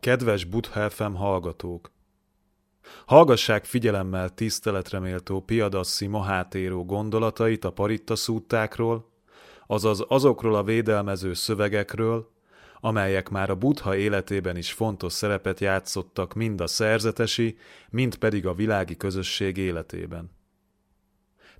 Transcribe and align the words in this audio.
Kedves 0.00 0.44
Buddha 0.44 0.90
FM 0.90 1.12
hallgatók! 1.12 1.90
Hallgassák 3.06 3.64
figyelemmel 3.64 4.34
tiszteletreméltó 4.34 5.40
Piadasszi 5.40 6.06
Mahátéró 6.06 6.84
gondolatait 6.84 7.64
a 7.64 7.70
paritta 7.70 8.16
szúttákról, 8.16 9.10
azaz 9.66 10.04
azokról 10.08 10.54
a 10.54 10.62
védelmező 10.62 11.34
szövegekről, 11.34 12.30
amelyek 12.80 13.28
már 13.28 13.50
a 13.50 13.54
Buddha 13.54 13.96
életében 13.96 14.56
is 14.56 14.72
fontos 14.72 15.12
szerepet 15.12 15.60
játszottak 15.60 16.34
mind 16.34 16.60
a 16.60 16.66
szerzetesi, 16.66 17.56
mind 17.90 18.16
pedig 18.16 18.46
a 18.46 18.54
világi 18.54 18.96
közösség 18.96 19.56
életében. 19.56 20.30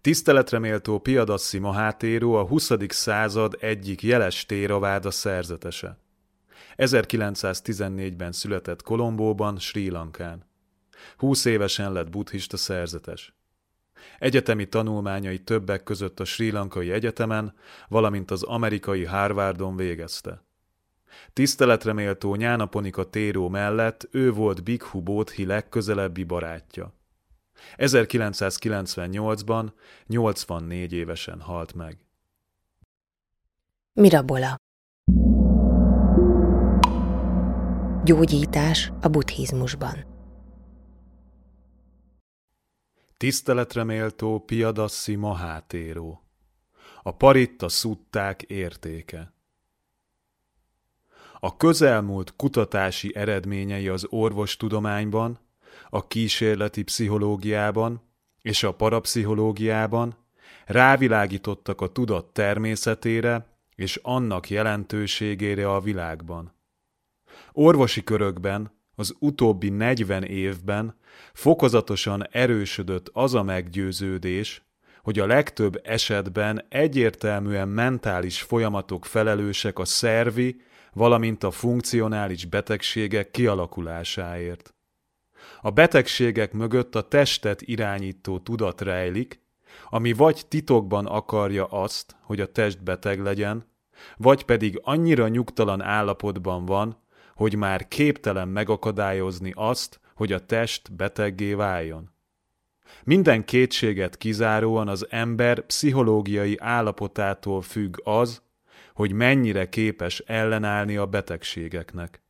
Tiszteletreméltó 0.00 0.98
Piadasszi 0.98 1.58
Mahátéró 1.58 2.34
a 2.34 2.46
20. 2.46 2.70
század 2.88 3.56
egyik 3.60 4.02
jeles 4.02 4.46
téraváda 4.46 5.10
szerzetese. 5.10 5.98
1914-ben 6.76 8.32
született 8.32 8.82
Kolombóban, 8.82 9.58
Sri 9.58 9.90
Lankán. 9.90 10.46
20 11.16 11.44
évesen 11.44 11.92
lett 11.92 12.10
buddhista 12.10 12.56
szerzetes. 12.56 13.36
Egyetemi 14.18 14.68
tanulmányai 14.68 15.38
többek 15.38 15.82
között 15.82 16.20
a 16.20 16.24
Sri 16.24 16.50
Lankai 16.50 16.90
Egyetemen, 16.92 17.54
valamint 17.88 18.30
az 18.30 18.42
amerikai 18.42 19.04
Harvardon 19.04 19.76
végezte. 19.76 20.46
Tiszteletre 21.32 21.92
méltó 21.92 22.34
Nyánaponika 22.34 23.10
Téró 23.10 23.48
mellett 23.48 24.08
ő 24.10 24.32
volt 24.32 24.62
Bikhu 24.64 25.02
Bodhi 25.02 25.46
legközelebbi 25.46 26.24
barátja. 26.24 26.92
1998-ban 27.76 29.72
84 30.06 30.92
évesen 30.92 31.40
halt 31.40 31.74
meg. 31.74 31.98
Mirabola 33.92 34.56
Gyógyítás 38.08 38.92
a 39.00 39.08
buddhizmusban. 39.08 40.04
Tiszteletre 43.16 43.84
méltó 43.84 44.38
Piadasszi 44.38 45.14
Mahátéró. 45.14 46.22
A 47.02 47.16
paritta 47.16 47.68
szutták 47.68 48.42
értéke. 48.42 49.32
A 51.40 51.56
közelmúlt 51.56 52.36
kutatási 52.36 53.16
eredményei 53.16 53.88
az 53.88 54.06
orvostudományban, 54.10 55.38
a 55.88 56.06
kísérleti 56.06 56.82
pszichológiában 56.82 58.02
és 58.42 58.62
a 58.62 58.74
parapszichológiában 58.74 60.16
rávilágítottak 60.66 61.80
a 61.80 61.92
tudat 61.92 62.32
természetére 62.32 63.46
és 63.74 64.00
annak 64.02 64.50
jelentőségére 64.50 65.70
a 65.74 65.80
világban. 65.80 66.56
Orvosi 67.60 68.04
körökben 68.04 68.72
az 68.94 69.14
utóbbi 69.18 69.68
40 69.68 70.22
évben 70.22 70.96
fokozatosan 71.32 72.26
erősödött 72.30 73.10
az 73.12 73.34
a 73.34 73.42
meggyőződés, 73.42 74.62
hogy 75.02 75.18
a 75.18 75.26
legtöbb 75.26 75.80
esetben 75.84 76.66
egyértelműen 76.68 77.68
mentális 77.68 78.42
folyamatok 78.42 79.04
felelősek 79.04 79.78
a 79.78 79.84
szervi, 79.84 80.60
valamint 80.92 81.44
a 81.44 81.50
funkcionális 81.50 82.44
betegségek 82.44 83.30
kialakulásáért. 83.30 84.74
A 85.60 85.70
betegségek 85.70 86.52
mögött 86.52 86.94
a 86.94 87.08
testet 87.08 87.62
irányító 87.62 88.38
tudat 88.38 88.80
rejlik, 88.80 89.40
ami 89.88 90.12
vagy 90.12 90.44
titokban 90.48 91.06
akarja 91.06 91.64
azt, 91.66 92.16
hogy 92.22 92.40
a 92.40 92.52
test 92.52 92.82
beteg 92.82 93.20
legyen, 93.20 93.66
vagy 94.16 94.44
pedig 94.44 94.80
annyira 94.82 95.28
nyugtalan 95.28 95.80
állapotban 95.80 96.64
van, 96.64 97.06
hogy 97.38 97.54
már 97.54 97.88
képtelen 97.88 98.48
megakadályozni 98.48 99.52
azt, 99.54 100.00
hogy 100.14 100.32
a 100.32 100.46
test 100.46 100.92
beteggé 100.92 101.54
váljon. 101.54 102.10
Minden 103.04 103.44
kétséget 103.44 104.16
kizáróan 104.16 104.88
az 104.88 105.06
ember 105.10 105.60
pszichológiai 105.60 106.56
állapotától 106.60 107.62
függ 107.62 107.96
az, 108.04 108.42
hogy 108.94 109.12
mennyire 109.12 109.68
képes 109.68 110.18
ellenállni 110.18 110.96
a 110.96 111.06
betegségeknek. 111.06 112.22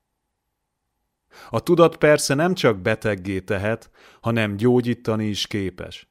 A 1.51 1.61
tudat 1.61 1.97
persze 1.97 2.35
nem 2.35 2.55
csak 2.55 2.79
beteggé 2.79 3.41
tehet, 3.41 3.91
hanem 4.21 4.57
gyógyítani 4.57 5.27
is 5.27 5.47
képes. 5.47 6.09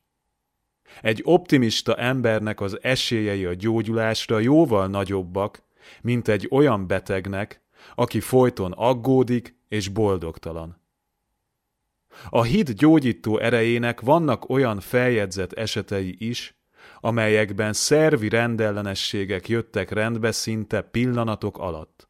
Egy 1.01 1.21
optimista 1.23 1.95
embernek 1.95 2.61
az 2.61 2.77
esélyei 2.81 3.45
a 3.45 3.53
gyógyulásra 3.53 4.39
jóval 4.39 4.87
nagyobbak, 4.87 5.63
mint 6.01 6.27
egy 6.27 6.47
olyan 6.51 6.87
betegnek, 6.87 7.65
aki 7.95 8.19
folyton 8.19 8.71
aggódik 8.71 9.55
és 9.67 9.87
boldogtalan. 9.89 10.81
A 12.29 12.43
hit 12.43 12.75
gyógyító 12.75 13.39
erejének 13.39 14.01
vannak 14.01 14.49
olyan 14.49 14.79
feljegyzett 14.79 15.53
esetei 15.53 16.15
is, 16.19 16.57
amelyekben 16.99 17.73
szervi 17.73 18.29
rendellenességek 18.29 19.47
jöttek 19.47 19.91
rendbe 19.91 20.31
szinte 20.31 20.81
pillanatok 20.81 21.57
alatt. 21.57 22.09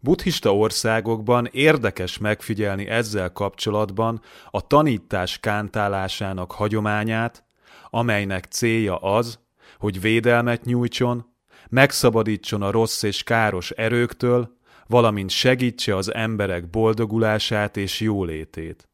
Buddhista 0.00 0.56
országokban 0.56 1.48
érdekes 1.50 2.18
megfigyelni 2.18 2.86
ezzel 2.86 3.32
kapcsolatban 3.32 4.20
a 4.50 4.66
tanítás 4.66 5.38
kántálásának 5.38 6.52
hagyományát, 6.52 7.44
amelynek 7.90 8.44
célja 8.44 8.96
az, 8.96 9.38
hogy 9.78 10.00
védelmet 10.00 10.64
nyújtson, 10.64 11.35
megszabadítson 11.68 12.62
a 12.62 12.70
rossz 12.70 13.02
és 13.02 13.22
káros 13.22 13.70
erőktől, 13.70 14.56
valamint 14.86 15.30
segítse 15.30 15.96
az 15.96 16.14
emberek 16.14 16.70
boldogulását 16.70 17.76
és 17.76 18.00
jólétét. 18.00 18.88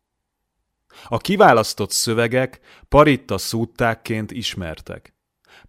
A 1.05 1.17
kiválasztott 1.17 1.91
szövegek 1.91 2.61
paritta 2.89 3.39
szúttákként 3.39 4.31
ismertek. 4.31 5.15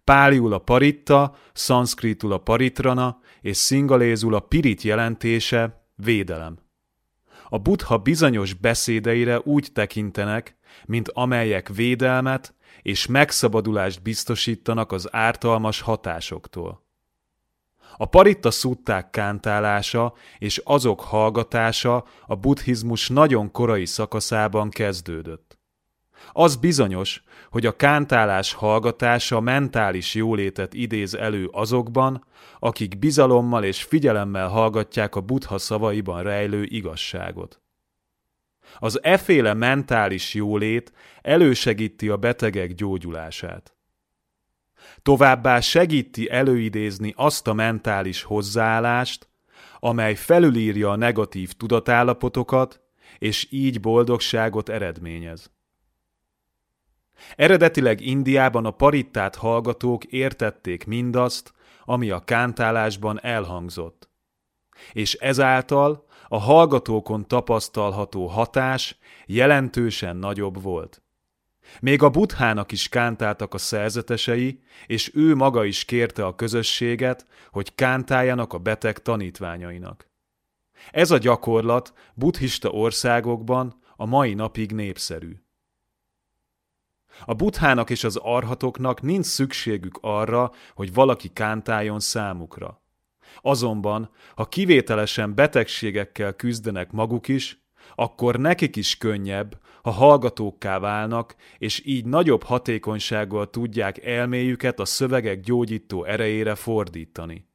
Páliul 0.04 0.52
a 0.52 0.58
paritta, 0.58 1.36
szanszkritul 1.52 2.32
a 2.32 2.38
paritrana 2.38 3.20
és 3.40 3.56
szingalézul 3.56 4.34
a 4.34 4.40
pirit 4.40 4.82
jelentése 4.82 5.86
védelem. 5.94 6.58
A 7.48 7.58
buddha 7.58 7.98
bizonyos 7.98 8.52
beszédeire 8.52 9.40
úgy 9.40 9.68
tekintenek, 9.72 10.56
mint 10.86 11.08
amelyek 11.08 11.68
védelmet 11.68 12.54
és 12.82 13.06
megszabadulást 13.06 14.02
biztosítanak 14.02 14.92
az 14.92 15.08
ártalmas 15.14 15.80
hatásoktól. 15.80 16.83
A 17.96 18.06
paritta 18.06 18.50
szutták 18.50 19.10
kántálása 19.10 20.14
és 20.38 20.60
azok 20.64 21.00
hallgatása 21.00 22.04
a 22.26 22.34
buddhizmus 22.34 23.08
nagyon 23.08 23.50
korai 23.50 23.86
szakaszában 23.86 24.70
kezdődött. 24.70 25.58
Az 26.32 26.56
bizonyos, 26.56 27.22
hogy 27.50 27.66
a 27.66 27.76
kántálás 27.76 28.52
hallgatása 28.52 29.40
mentális 29.40 30.14
jólétet 30.14 30.74
idéz 30.74 31.14
elő 31.14 31.48
azokban, 31.52 32.26
akik 32.58 32.98
bizalommal 32.98 33.64
és 33.64 33.82
figyelemmel 33.82 34.48
hallgatják 34.48 35.14
a 35.14 35.20
buddha 35.20 35.58
szavaiban 35.58 36.22
rejlő 36.22 36.62
igazságot. 36.62 37.62
Az 38.78 39.02
eféle 39.02 39.54
mentális 39.54 40.34
jólét 40.34 40.92
elősegíti 41.22 42.08
a 42.08 42.16
betegek 42.16 42.74
gyógyulását. 42.74 43.73
Továbbá 45.02 45.60
segíti 45.60 46.30
előidézni 46.30 47.12
azt 47.16 47.46
a 47.46 47.52
mentális 47.52 48.22
hozzáállást, 48.22 49.28
amely 49.78 50.14
felülírja 50.14 50.90
a 50.90 50.96
negatív 50.96 51.52
tudatállapotokat, 51.52 52.80
és 53.18 53.46
így 53.50 53.80
boldogságot 53.80 54.68
eredményez. 54.68 55.50
Eredetileg 57.36 58.00
Indiában 58.00 58.66
a 58.66 58.70
parittát 58.70 59.36
hallgatók 59.36 60.04
értették 60.04 60.86
mindazt, 60.86 61.52
ami 61.84 62.10
a 62.10 62.20
kántálásban 62.20 63.20
elhangzott. 63.22 64.08
És 64.92 65.14
ezáltal 65.14 66.06
a 66.28 66.38
hallgatókon 66.38 67.28
tapasztalható 67.28 68.26
hatás 68.26 68.98
jelentősen 69.26 70.16
nagyobb 70.16 70.62
volt. 70.62 71.03
Még 71.80 72.02
a 72.02 72.10
buthának 72.10 72.72
is 72.72 72.88
kántáltak 72.88 73.54
a 73.54 73.58
szerzetesei, 73.58 74.60
és 74.86 75.10
ő 75.14 75.34
maga 75.34 75.64
is 75.64 75.84
kérte 75.84 76.26
a 76.26 76.34
közösséget, 76.34 77.26
hogy 77.50 77.74
kántáljanak 77.74 78.52
a 78.52 78.58
beteg 78.58 78.98
tanítványainak. 78.98 80.08
Ez 80.90 81.10
a 81.10 81.18
gyakorlat 81.18 81.92
buddhista 82.14 82.70
országokban 82.70 83.82
a 83.96 84.06
mai 84.06 84.34
napig 84.34 84.72
népszerű. 84.72 85.36
A 87.24 87.34
buthának 87.34 87.90
és 87.90 88.04
az 88.04 88.16
arhatoknak 88.16 89.02
nincs 89.02 89.26
szükségük 89.26 89.98
arra, 90.00 90.52
hogy 90.74 90.94
valaki 90.94 91.28
kántáljon 91.28 92.00
számukra. 92.00 92.82
Azonban, 93.40 94.10
ha 94.34 94.44
kivételesen 94.44 95.34
betegségekkel 95.34 96.32
küzdenek 96.32 96.92
maguk 96.92 97.28
is, 97.28 97.62
akkor 97.94 98.36
nekik 98.36 98.76
is 98.76 98.96
könnyebb, 98.96 99.58
ha 99.84 99.90
hallgatókká 99.90 100.78
válnak, 100.78 101.34
és 101.58 101.82
így 101.84 102.04
nagyobb 102.04 102.42
hatékonysággal 102.42 103.50
tudják 103.50 104.04
elméjüket 104.04 104.80
a 104.80 104.84
szövegek 104.84 105.40
gyógyító 105.40 106.04
erejére 106.04 106.54
fordítani. 106.54 107.48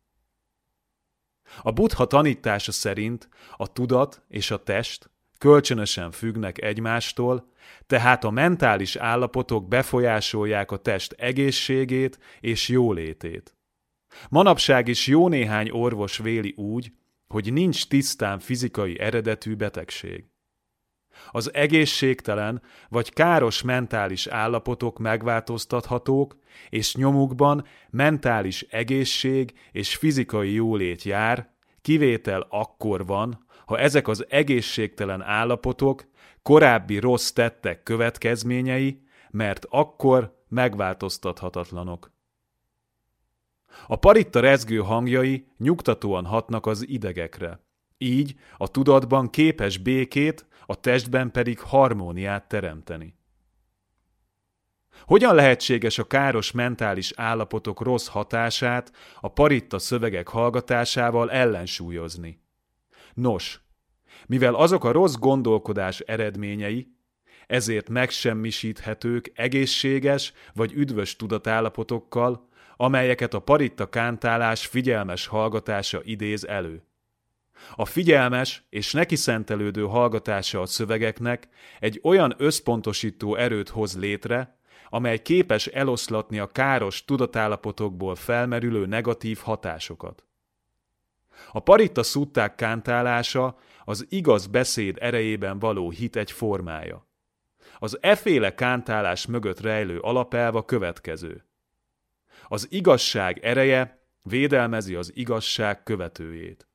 A 1.62 1.72
buddha 1.72 2.06
tanítása 2.06 2.72
szerint 2.72 3.30
a 3.58 3.72
tudat 3.72 4.24
és 4.28 4.52
a 4.52 4.64
test 4.64 5.10
kölcsönösen 5.38 6.12
függnek 6.12 6.62
egymástól, 6.62 7.52
tehát 7.88 8.24
a 8.24 8.30
mentális 8.30 8.96
állapotok 8.96 9.68
befolyásolják 9.68 10.72
a 10.72 10.78
test 10.78 11.12
egészségét 11.12 12.20
és 12.40 12.68
jólétét. 12.68 13.56
Manapság 14.30 14.88
is 14.88 15.08
jó 15.08 15.28
néhány 15.28 15.70
orvos 15.70 16.18
véli 16.18 16.54
úgy, 16.58 16.92
hogy 17.28 17.54
nincs 17.54 17.88
tisztán 17.88 18.40
fizikai 18.40 19.00
eredetű 19.00 19.56
betegség. 19.56 20.26
Az 21.32 21.54
egészségtelen 21.54 22.62
vagy 22.90 23.14
káros 23.14 23.62
mentális 23.62 24.28
állapotok 24.28 25.00
megváltoztathatók, 25.00 26.38
és 26.70 26.96
nyomukban 26.96 27.66
mentális 27.90 28.62
egészség 28.70 29.54
és 29.72 29.96
fizikai 29.96 30.54
jólét 30.54 31.04
jár, 31.04 31.50
kivétel 31.82 32.46
akkor 32.50 33.06
van, 33.06 33.46
ha 33.66 33.80
ezek 33.80 34.08
az 34.08 34.26
egészségtelen 34.30 35.22
állapotok 35.22 36.08
korábbi 36.42 37.00
rossz 37.00 37.32
tettek 37.32 37.84
következményei, 37.84 39.04
mert 39.32 39.66
akkor 39.70 40.44
megváltoztathatatlanok. 40.48 42.12
A 43.88 43.96
paritta 43.96 44.40
rezgő 44.40 44.78
hangjai 44.78 45.48
nyugtatóan 45.58 46.26
hatnak 46.26 46.66
az 46.66 46.88
idegekre. 46.88 47.60
Így 48.02 48.36
a 48.58 48.68
tudatban 48.68 49.30
képes 49.30 49.78
békét, 49.78 50.46
a 50.66 50.76
testben 50.76 51.32
pedig 51.32 51.60
harmóniát 51.60 52.48
teremteni. 52.48 53.18
Hogyan 55.06 55.36
lehetséges 55.36 55.98
a 55.98 56.08
káros 56.08 56.52
mentális 56.52 57.12
állapotok 57.16 57.82
rossz 57.82 58.08
hatását 58.08 58.92
a 59.20 59.28
paritta 59.28 59.80
szövegek 59.80 60.28
hallgatásával 60.28 61.32
ellensúlyozni? 61.32 62.42
Nos, 63.14 63.62
mivel 64.28 64.56
azok 64.56 64.84
a 64.84 64.92
rossz 64.92 65.16
gondolkodás 65.16 66.00
eredményei, 66.00 66.88
ezért 67.48 67.90
megsemmisíthetők 67.90 69.32
egészséges 69.36 70.34
vagy 70.54 70.74
üdvös 70.74 71.16
tudatállapotokkal, 71.16 72.48
amelyeket 72.78 73.34
a 73.34 73.40
paritta 73.40 73.90
kántálás 73.90 74.66
figyelmes 74.66 75.28
hallgatása 75.28 76.02
idéz 76.04 76.46
elő. 76.46 76.84
A 77.76 77.86
figyelmes 77.86 78.64
és 78.70 78.94
neki 78.94 79.16
szentelődő 79.16 79.84
hallgatása 79.84 80.62
a 80.62 80.66
szövegeknek 80.66 81.48
egy 81.80 82.00
olyan 82.04 82.34
összpontosító 82.38 83.36
erőt 83.36 83.70
hoz 83.70 83.98
létre, 83.98 84.58
amely 84.90 85.22
képes 85.22 85.68
eloszlatni 85.68 86.40
a 86.40 86.48
káros 86.48 87.06
tudatállapotokból 87.06 88.16
felmerülő 88.16 88.86
negatív 88.86 89.40
hatásokat. 89.44 90.24
A 91.52 91.60
paritta 91.60 92.04
szutták 92.04 92.56
kántálása 92.56 93.58
az 93.84 94.06
igaz 94.10 94.48
beszéd 94.48 94.98
erejében 95.00 95.60
való 95.60 95.90
hit 95.90 96.16
egy 96.16 96.32
formája. 96.32 97.08
Az 97.80 97.98
eféle 98.02 98.56
kántálás 98.56 99.26
mögött 99.26 99.60
rejlő 99.60 100.00
alapelv 100.00 100.56
a 100.56 100.66
következő. 100.66 101.46
Az 102.48 102.68
igazság 102.72 103.40
ereje 103.40 104.08
védelmezi 104.22 104.96
az 104.96 105.12
igazság 105.16 105.84
követőjét. 105.84 106.69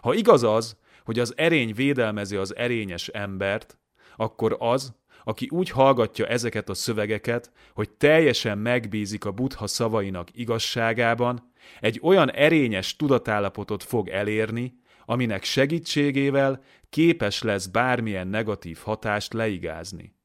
Ha 0.00 0.14
igaz 0.14 0.42
az, 0.42 0.76
hogy 1.04 1.18
az 1.18 1.32
erény 1.36 1.74
védelmezi 1.74 2.36
az 2.36 2.56
erényes 2.56 3.08
embert, 3.08 3.78
akkor 4.16 4.56
az, 4.58 4.96
aki 5.24 5.48
úgy 5.50 5.70
hallgatja 5.70 6.26
ezeket 6.26 6.68
a 6.68 6.74
szövegeket, 6.74 7.52
hogy 7.74 7.90
teljesen 7.90 8.58
megbízik 8.58 9.24
a 9.24 9.32
buddha 9.32 9.66
szavainak 9.66 10.28
igazságában, 10.32 11.52
egy 11.80 12.00
olyan 12.02 12.30
erényes 12.30 12.96
tudatállapotot 12.96 13.82
fog 13.82 14.08
elérni, 14.08 14.80
aminek 15.04 15.44
segítségével 15.44 16.62
képes 16.90 17.42
lesz 17.42 17.66
bármilyen 17.66 18.28
negatív 18.28 18.78
hatást 18.78 19.32
leigázni. 19.32 20.16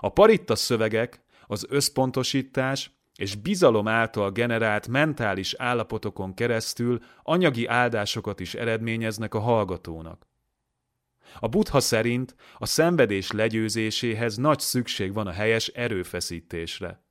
A 0.00 0.08
paritta 0.08 0.56
szövegek, 0.56 1.22
az 1.46 1.66
összpontosítás 1.68 2.90
és 3.18 3.34
bizalom 3.34 3.88
által 3.88 4.30
generált 4.30 4.88
mentális 4.88 5.54
állapotokon 5.54 6.34
keresztül 6.34 7.02
anyagi 7.22 7.66
áldásokat 7.66 8.40
is 8.40 8.54
eredményeznek 8.54 9.34
a 9.34 9.38
hallgatónak. 9.38 10.26
A 11.40 11.48
buddha 11.48 11.80
szerint 11.80 12.34
a 12.58 12.66
szenvedés 12.66 13.30
legyőzéséhez 13.30 14.36
nagy 14.36 14.58
szükség 14.58 15.12
van 15.12 15.26
a 15.26 15.30
helyes 15.30 15.66
erőfeszítésre. 15.66 17.04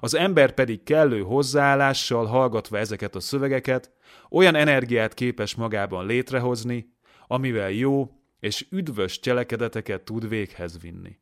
Az 0.00 0.14
ember 0.14 0.52
pedig 0.54 0.82
kellő 0.82 1.22
hozzáállással 1.22 2.26
hallgatva 2.26 2.78
ezeket 2.78 3.14
a 3.14 3.20
szövegeket, 3.20 3.92
olyan 4.30 4.54
energiát 4.54 5.14
képes 5.14 5.54
magában 5.54 6.06
létrehozni, 6.06 6.92
amivel 7.26 7.70
jó 7.70 8.10
és 8.40 8.66
üdvös 8.70 9.20
cselekedeteket 9.20 10.02
tud 10.02 10.28
véghez 10.28 10.80
vinni. 10.80 11.18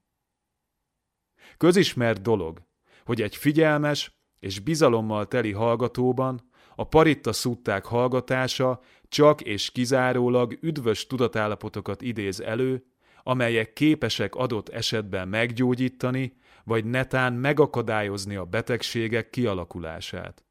Közismert 1.57 2.23
dolog, 2.23 2.67
hogy 3.07 3.23
egy 3.23 3.37
figyelmes 3.37 4.11
és 4.39 4.61
bizalommal 4.61 5.27
teli 5.27 5.53
hallgatóban 5.53 6.51
a 6.75 6.85
paritta 6.85 7.33
szutták 7.33 7.85
hallgatása 7.85 8.81
csak 9.09 9.41
és 9.41 9.71
kizárólag 9.71 10.59
üdvös 10.61 11.07
tudatállapotokat 11.07 12.03
idéz 12.03 12.41
elő, 12.41 12.87
amelyek 13.23 13.73
képesek 13.73 14.35
adott 14.35 14.69
esetben 14.69 15.29
meggyógyítani, 15.29 16.37
vagy 16.65 16.85
netán 16.85 17.33
megakadályozni 17.33 18.37
a 18.37 18.45
betegségek 18.45 19.31
kialakulását. 19.31 20.45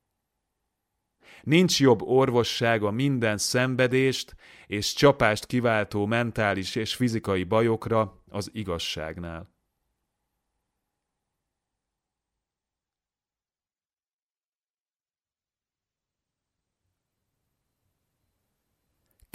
Nincs 1.44 1.80
jobb 1.80 2.02
orvossága 2.02 2.92
minden 2.92 3.38
szenvedést 3.38 4.36
és 4.68 4.94
csapást 4.94 5.46
kiváltó 5.46 6.06
mentális 6.06 6.76
és 6.76 6.96
fizikai 6.96 7.44
bajokra 7.44 8.24
az 8.30 8.50
igazságnál. 8.54 9.55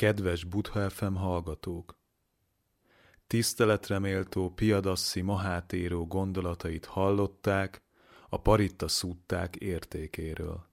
Kedves 0.00 0.44
Buddha 0.44 0.90
FM 0.90 1.14
hallgatók! 1.14 1.98
Tiszteletreméltó 3.26 4.50
Piadasszi 4.50 5.20
Mahátéró 5.20 6.06
gondolatait 6.06 6.84
hallották 6.84 7.82
a 8.28 8.40
Paritta 8.40 8.88
szútták 8.88 9.56
értékéről. 9.56 10.69